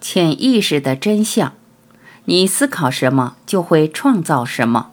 [0.00, 1.52] 潜意识的真相，
[2.26, 4.90] 你思考什么，就会创造什么。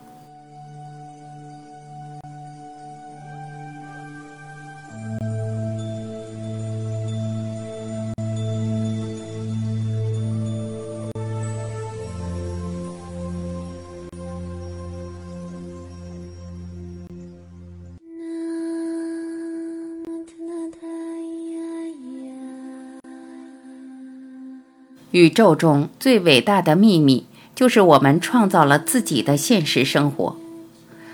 [25.16, 27.25] 宇宙中最伟大的秘密，
[27.56, 30.36] 就是我们创造了自己的现实生活。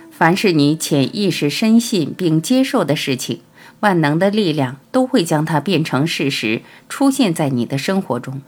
[0.10, 3.42] 凡是你潜意识深信并接受的事情，
[3.82, 8.42] 万能的力量都会将它变成事实，出现在你的生活中。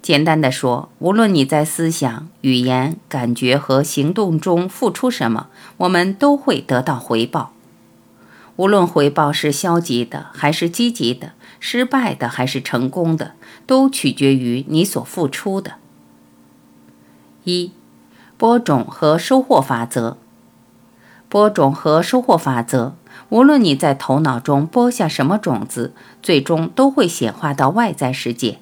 [0.00, 5.48] 简单的说，无论你在思想、语言、感觉和行动中付出什么，
[5.78, 7.52] 我们都会得到回报。
[8.56, 13.32] 无论回报是消极的还是积极的，失败的还是成功的，
[13.66, 15.74] 都取决于你所付出的。
[17.44, 17.72] 一，
[18.36, 20.18] 播种和收获法则。
[21.28, 22.94] 播种和收获法则，
[23.30, 28.58] 无论你在头脑中播下什么种子，最终都会显化到外在世界。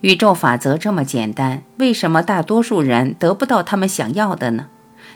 [0.00, 4.68] 宇宙法则这么简单，为什么大多数人得不到他们想要的呢？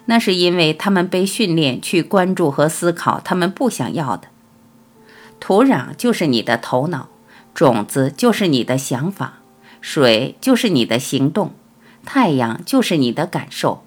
[0.07, 4.29] 那是因为他们被训练去关注和思考他们不想要的。
[5.39, 7.09] 土壤就是你的头脑，
[7.55, 9.41] 种子就是你的想法，
[9.81, 11.55] 水就是你的行动，
[12.05, 13.85] 太阳就是你的感受。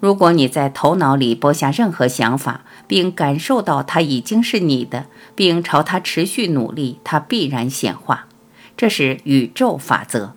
[0.00, 8.28] 如果你在头脑里播下任何想法，并感受到它已经是你的，并朝它持续努力，它必然显化。
[8.76, 10.34] 这是宇宙法则。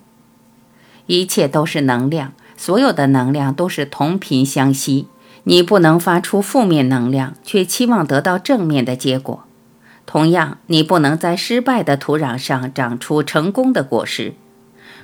[1.05, 2.33] 一切都是能量。
[2.61, 5.07] 所有的能量都是同频相吸，
[5.45, 9.45] 你不能发出负面能量，却期望得到正面的结果。
[10.05, 14.35] 同样，你不能在失败的土壤上长出成功的果实。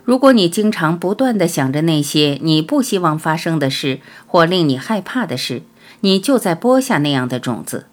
[0.05, 5.63] 如果你经常不断地想着那些你不希望发生的事或令你害怕的事，
[6.01, 7.87] 你就在播下那样的种子。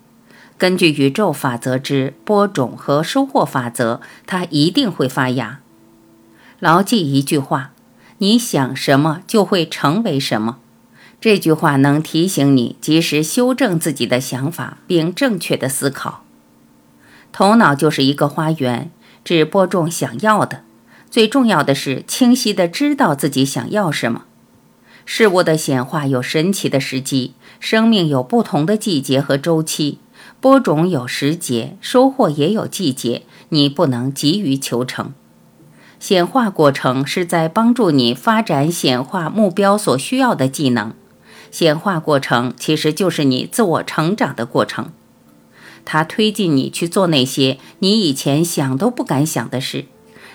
[0.59, 5.61] 根据宇宙法则之播种和收获法则，它一定会发芽。
[6.61, 7.71] 牢记一句话。
[8.19, 10.59] 你想什么就会成为什么，
[11.21, 16.25] 这句话能提醒你及时修正自己的想法，并正确的思考。
[17.33, 18.91] 头脑就是一个花园，
[19.25, 20.63] 只播种想要的。
[21.11, 24.25] 最重要的是清晰的知道自己想要什么。
[25.05, 29.99] 事物的显化有神奇的时机，生命有不同的季节和周期，
[30.41, 33.23] 播种有时节，收获也有季节。
[33.51, 35.13] 你不能急于求成。
[36.05, 40.93] 显化过程是在帮助你发展显化目标所需要的技能。
[41.51, 44.93] 显化过程其实就是你自我成长的过程，
[45.87, 49.87] 它推进你去做那些你以前想都不敢想的事。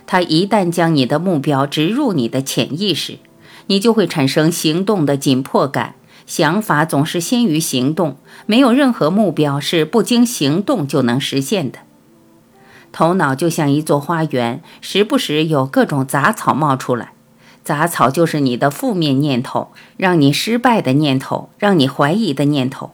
[0.07, 3.19] 它一旦将你的目标植入你的潜意识，
[3.68, 5.94] 你就会产生行动的紧迫感。
[6.25, 11.78] 想法总是先于行动，没有任何目标是不经行动就能实现的。
[12.92, 17.12] 头脑就像一座花园，时不时有各种杂草冒出来。
[17.64, 22.92] 杂草就是你的负面念头，让你失败的念头，让你怀疑的念头。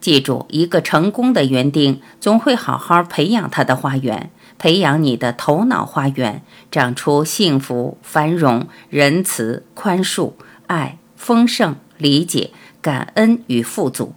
[0.00, 10.34] 记住，一个成功的园丁总会好好培养他的花园，培养你的头脑花园，长出幸福、繁荣、仁慈、宽恕、
[10.66, 12.50] 爱、丰盛、理解、
[12.82, 14.12] 感恩与富足。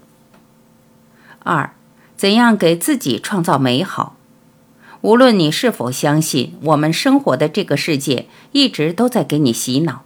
[1.39, 1.71] 二，
[2.17, 4.16] 怎样给自己创造美好？
[5.01, 10.03] 无论你是否相信，我们生活的这个世界一直都在给你洗脑，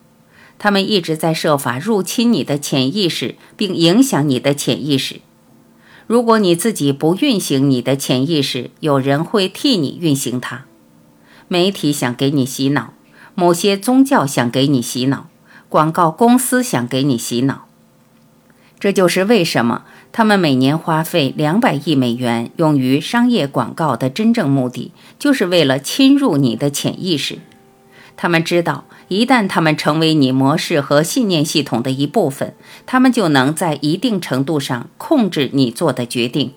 [0.59, 5.21] 他们一直在设法入侵你的潜意识，并影响你的潜意识。
[6.07, 10.65] 如果你自己不运行你的潜意识，有人会替你运行它。
[11.47, 12.93] 媒体想给你洗脑，
[13.33, 15.29] 某些宗教想给你洗脑，
[15.69, 17.67] 广告公司想给你洗脑。
[18.81, 19.83] 这就是为什么。
[20.11, 27.37] 他们每年花费两百亿美元用于商业广告的真正目的，就是为了侵入你的潜意识。
[28.17, 32.55] 他们知道，一旦他们成为你模式和信念系统的一部分，
[32.87, 36.51] 他们就能在一定程度上控制你做的决定。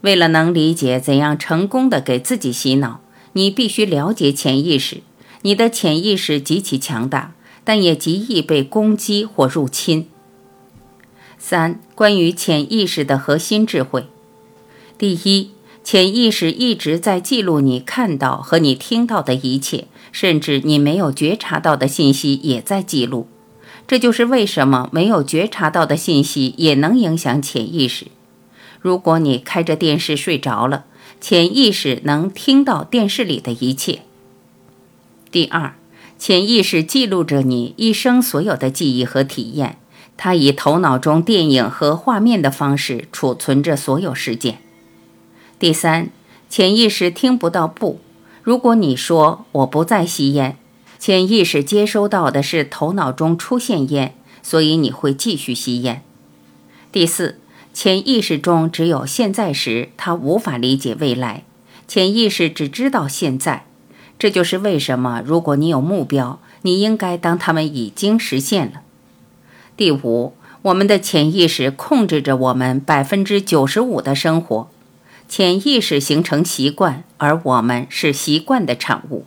[0.00, 3.00] 为了能理解怎样成功的给自己洗脑，
[3.34, 5.02] 你必须了解潜意识。
[5.42, 10.08] 你的潜意识极其强大，但也极易被攻击或入侵。
[11.38, 14.06] 三、关于潜意识的核心智慧。
[14.98, 15.50] 第一，
[15.84, 23.28] 潜意识一直在记录你看到和你听到的一切，甚至你没有觉察到的信息也在记录。
[23.86, 28.06] 这就是为什么没有觉察到的信息也能影响潜意识。
[28.80, 30.86] 如果你开着电视睡着了，
[31.20, 34.02] 潜意识能听到电视里的一切。
[35.30, 35.74] 第二，
[36.18, 39.78] 潜意识记录着你一生所有的记忆和体验，
[40.16, 44.58] 它以头脑中电影和画面的方式储存着所有事件。
[45.58, 46.10] 第三，
[46.48, 48.00] 潜意识听不到不。
[48.42, 50.56] 如果你说我不再吸烟，
[50.98, 56.02] 潜意识接收到的是头脑中出现烟，所以你会继续吸烟。
[56.92, 57.38] 第四，
[57.74, 61.44] 潜意识中只有现在时，它无法理解未来。
[61.86, 63.66] 潜意识只知道现在，
[64.18, 68.82] 这就是为什么如果你有目标，你应该当他们已经实现了。
[69.76, 70.32] 第五，
[70.62, 74.70] 我们的潜意识控制着我们百分之九十五的生活。
[75.28, 79.26] 潜意识形成习惯，而我们是习惯的产物。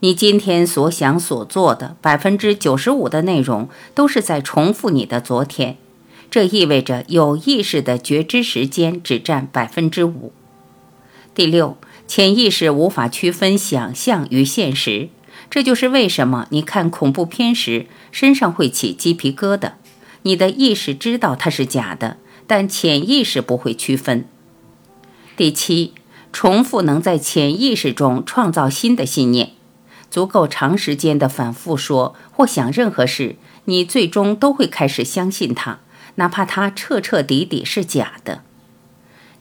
[0.00, 5.76] 你今天所想所做的百分之九十五的内容，都是在重复你的昨天。
[6.28, 10.32] 这意味着有意识的觉知时间只占百分之五。
[11.32, 11.76] 第六，
[12.08, 15.10] 潜意识无法区分想象与现实，
[15.50, 19.72] 这就是为什么你看恐怖片时身上会起鸡皮疙瘩。
[20.22, 24.26] 你的意识知道它是假的，但潜意识不会区分。
[25.36, 25.94] 第七，
[26.32, 29.52] 重复能在潜意识中创造新的信念。
[30.10, 33.36] 足够长时间的反复说或想任何事，
[33.66, 35.78] 你最终都会开始相信它，
[36.16, 38.42] 哪怕它彻彻底底是假的。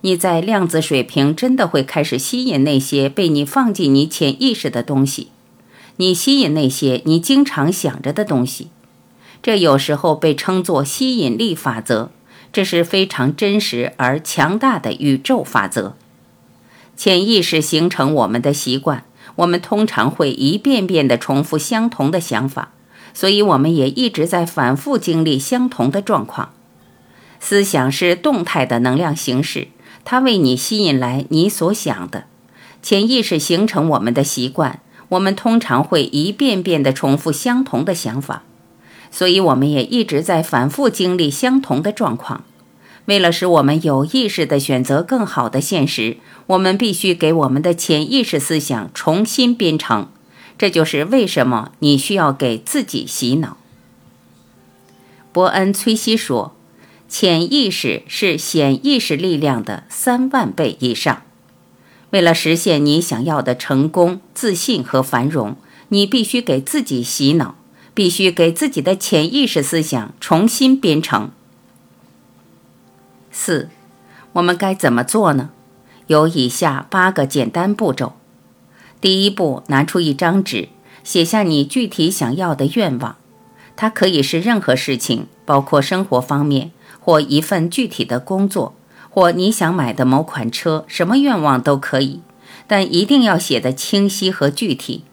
[0.02, 5.30] 你在量子水平真的会开始吸引那些被你放进你潜意识的东西。
[6.01, 8.69] 你吸引那些你经常想着的东西，
[9.44, 12.10] 这有时候被称作吸引力法则。
[12.54, 15.96] 这是非常真实而强大的宇宙法则。
[16.96, 19.04] 潜意识形成我们的习惯，
[19.36, 22.72] 我们通常会一遍遍地重复相同的想法，
[23.13, 26.54] 所以我们也一直在反复经历相同的状况。
[27.42, 29.68] 思想是动态的能量形式，
[30.06, 32.24] 它为你吸引来你所想的。
[32.81, 34.80] 潜意识形成我们的习惯，
[35.10, 38.44] 我们通常会一遍遍地重复相同的想法。
[39.12, 42.44] 所以，我们也一直在反复经历相同的状况。
[43.06, 50.10] 为了使我们有意识地选择更好的现实，我们必须给我们的潜意识思想重新编程。
[50.60, 53.58] 这就是为什么你需要给自己洗脑。
[55.32, 56.54] 伯恩·崔西说
[57.10, 61.24] ：“潜意识是显意识力量的三万倍以上。
[62.12, 65.56] 为了实现你想要的成功、自信和繁荣，
[65.90, 67.56] 你必须给自己洗脑。”
[67.92, 71.32] 必须给自己的潜意识思想重新编程。
[73.30, 73.68] 四，
[74.32, 75.50] 我们该怎么做呢？
[76.08, 78.14] 有以下八个简单步骤。
[79.02, 80.70] 第一步，拿出一张纸，
[81.04, 83.18] 写下你具体想要的愿望。
[83.76, 86.72] 它可以是任何事情，包括生活方面，
[87.02, 88.76] 或一份具体的工作，
[89.10, 90.86] 或你想买的某款车。
[90.88, 92.22] 什么愿望都可以，
[92.68, 95.04] 但一定要写得清晰和具体。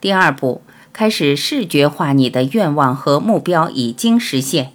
[0.00, 0.62] 第二步。
[0.90, 4.72] 开始视觉化你的愿望和目标已经实现，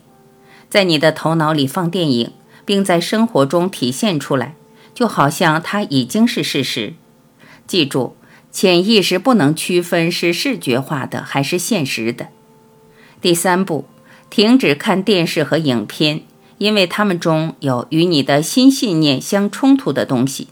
[0.70, 2.32] 在你的头脑里放电影，
[2.64, 4.56] 并在生活中体现出来，
[4.94, 6.94] 就好像它已经是事实。
[7.68, 8.16] 记住，
[8.54, 12.28] 潜意识不能区分是视觉化的还是现实的。
[13.20, 13.84] 第三步，
[14.30, 16.22] 停止看电视和影片，
[16.64, 20.48] 因为它们中有与你的新信念相冲突的东西。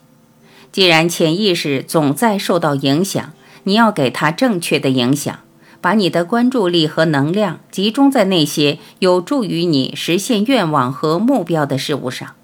[0.70, 3.32] 既然潜意识总在受到影响，
[3.64, 5.40] 你要给它正确的影响。
[5.80, 12.36] 把你的关注力和能量集中在那些有助于你实现愿望和目标的事物上。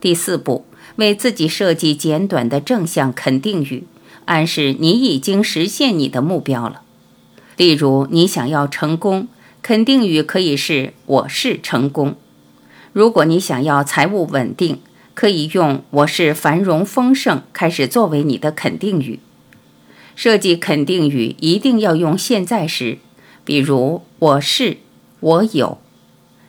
[0.00, 0.64] 第四步，
[0.96, 3.84] 为自己设计简短的正向肯定语，
[4.26, 6.82] 暗示你已经实现你的目标了。
[7.56, 9.26] 例如，你想要成功，
[9.60, 12.14] 肯定语可以是“我是成功”。
[12.92, 14.80] 如果你想要财务稳定，
[15.14, 19.20] 可以用“我是繁荣丰盛”开始作为你的肯定语。
[20.16, 22.98] 设计肯定语一定要用现在时，
[23.44, 24.78] 比如“我是
[25.20, 25.78] ”“我有”。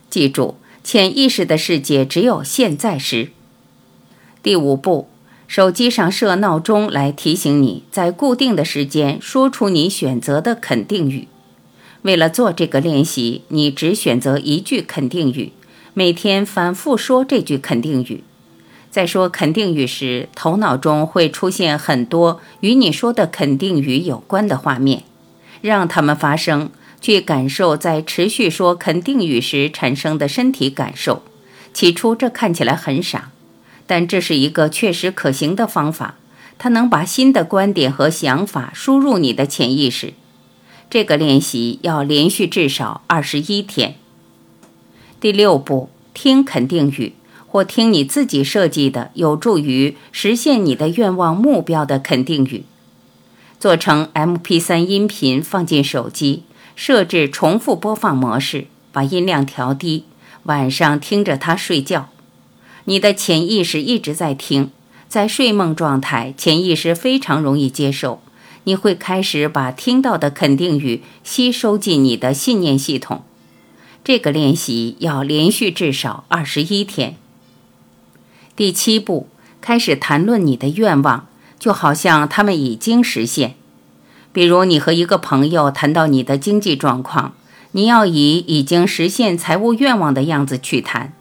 [0.10, 3.30] 记住，潜意识的世界只有现在时。
[4.42, 5.08] 第五步，
[5.48, 11.28] 手机上设闹钟来提醒你在固定的时间说出你选择的肯定语。
[12.04, 15.52] 为了做这个练习，你只选择一句肯定语，
[15.94, 18.24] 每天反复说这句肯定语。
[18.92, 25.04] 在说肯定语时，头脑中会出现很多与你说的肯定语有关的画面，
[25.62, 31.22] 让它们发生，去感受在持续说肯定语时产生的身体感受。
[31.72, 33.30] 起初这看起来很傻，
[33.86, 36.16] 但这是一个确实可行的方法，
[36.58, 40.14] 它能把新的观点和想法输入你的潜意识。
[40.90, 43.96] 这个练习要连续至少二十一天。
[45.20, 47.14] 第六步，听肯定语。
[47.52, 52.64] 或听你自己设计的有助于实现你的愿望目标的肯定语。
[53.60, 56.44] 做成 MP3 音频放进手机，
[56.76, 60.04] 设置重复播放模式，把音量调低，
[60.44, 62.10] 晚上听着它睡觉。
[62.84, 64.70] 你的潜意识一直在听，
[65.08, 68.22] 在睡梦状态，潜意识非常容易接受。
[68.66, 73.24] 你会开始把听到的肯定语吸收进你的信念系统。
[74.10, 77.16] 这个练习要连续至少二十一天。
[78.56, 79.28] 第七步，
[79.62, 81.28] 开始谈论你的愿望，
[81.60, 83.54] 就好像他们已经实现。
[84.34, 87.36] 比如，你和一个朋友谈到你的经济状况，
[87.74, 91.14] 你要以已经实现财务愿望的样子去谈。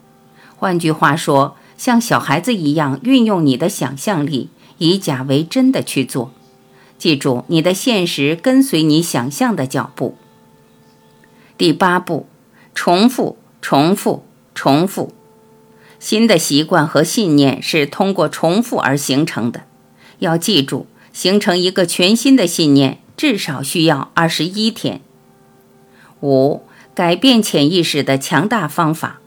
[0.55, 6.31] 换句话说，像小孩子一样运用你的想象力，以假为真的去做。
[6.97, 10.17] 记住，你的现实跟随你想象的脚步。
[11.55, 12.25] 第八步，
[12.73, 14.23] 重复，重复，
[14.53, 15.13] 重复。
[15.99, 19.63] 新的习惯和信念是通过重复而形成的。
[20.19, 25.01] 要记住，形成一个全新的信念至少需要二十一天。
[26.21, 29.19] 五、改变潜意识的强大方法。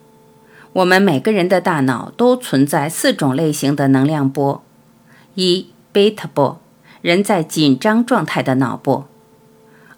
[0.75, 4.63] 我们每个人的大脑都存在四种类型的能量波：
[5.35, 6.59] 一、贝塔波。
[7.03, 9.09] 人在紧张状态的脑波，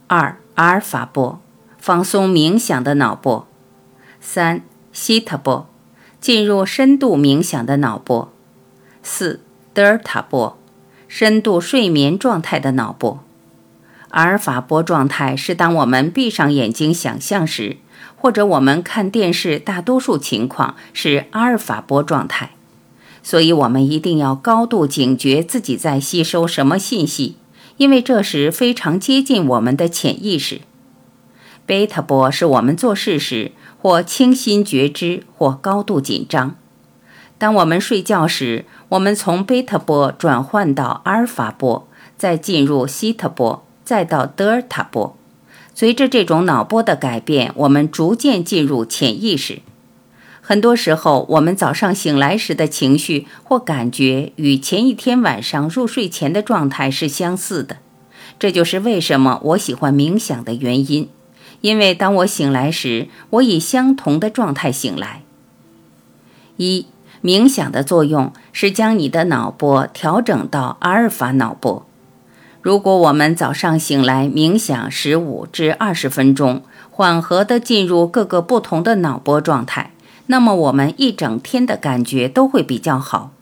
[0.07, 1.39] 二阿尔法波，
[1.87, 3.47] 放松冥想的脑波，
[4.19, 5.69] 三西塔波，
[6.19, 8.33] 进入深度冥想的脑波，
[9.03, 9.41] 四
[9.75, 10.57] 德尔塔波，
[11.09, 13.23] 深度睡眠状态的脑波。
[14.09, 17.77] 阿尔法波状态是当我们闭上眼睛想象时，
[18.17, 22.53] 或者我们看电视，大多数情况是阿尔法波状态。
[23.23, 27.37] 所以，我们一定要高度警觉自己在吸收什么信息，
[27.77, 30.63] 因为这时非常接近我们的潜意识。
[31.67, 36.57] 贝塔波是我们做事时或清新觉知或高度紧张。
[37.39, 45.17] 当我们睡觉时，我们从贝塔波转换到阿尔法波，再进入西塔波，再到德尔塔波。
[45.75, 49.61] 随着这种脑波的改变，我们逐渐进入潜意识。
[50.41, 57.79] 很多时候，我们早上醒来时的情绪或感觉与前一天晚上入睡前的状态是相似的。
[58.39, 61.09] 这就是为什么我喜欢冥想的原因。
[61.65, 65.23] 因为当我醒来时，我以相同的状态醒来。
[66.59, 66.85] 一、
[67.23, 71.87] 冥想的作用是将你的脑波调整到阿尔法脑波。
[72.61, 79.93] 如果我们早上醒来冥想十五至二十分钟，缓和地进入各个不同的脑波状态。
[80.27, 83.33] 那么我们一整天的感觉都会比较好。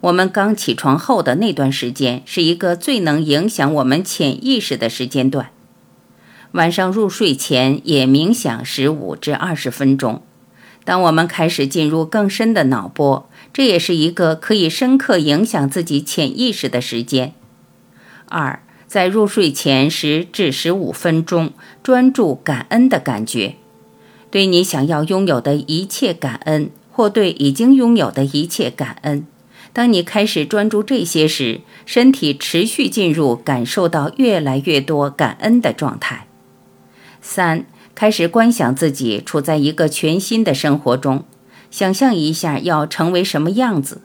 [0.00, 5.50] 我们刚起床后的那段时间是一个最能影响我们潜意识的时间段。
[6.52, 10.22] 晚上入睡前也冥想十五至二十分钟。
[10.84, 17.32] 当我们开始进入更深的脑波，这也是一个可以深刻影响自己潜意识的时间。
[18.26, 23.54] 二，在入睡前十至十五分钟专注感恩的感觉。
[24.30, 29.26] 对你想要拥有的一切感恩，或对已经拥有的一切感恩。
[29.72, 36.26] 当你开始专注这些时，身体持续进入感受到越来越多感恩的状态。
[37.22, 37.64] 三，
[37.94, 41.24] 开始观想自己处在一个全新的生活中，
[41.70, 44.02] 想象一下要成为什么样子。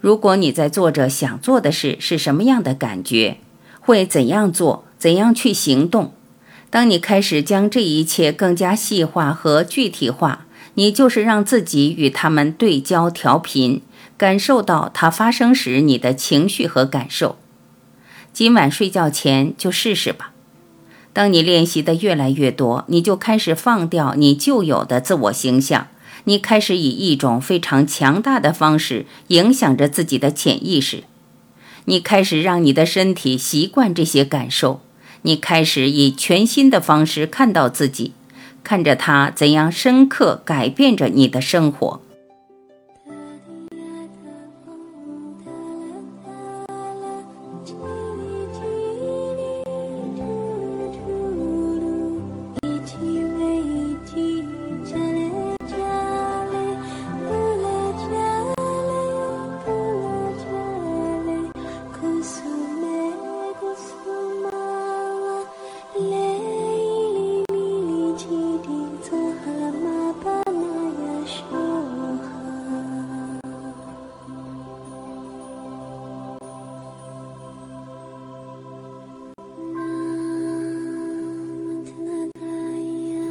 [0.00, 3.38] 如果你在做着想做的事，是什么样的感觉？
[3.80, 4.84] 会怎样做？
[4.98, 6.12] 怎样去行动？
[6.70, 13.80] 当你开始将这一切更加细化和具体化，你就是让自己与他们对焦调频，
[14.16, 17.36] 感受到它发生时你的情绪和感受。
[18.32, 20.32] 今晚睡觉前就试试吧。
[21.18, 25.88] 当你练习的越来越多，你就开始放掉你旧有的自我形象，
[26.22, 31.02] 你开始以一种非常强大的方式影响着自己的潜意识，
[31.86, 34.80] 你开始让你的身体习惯这些感受。
[35.22, 38.12] 你开始以全新的方式看到自己，
[38.62, 42.00] 看着它怎样深刻改变着你的生活。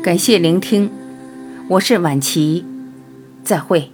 [0.08, 0.90] 感谢聆听，
[1.68, 2.64] 我是晚琪，
[3.44, 3.92] 再会。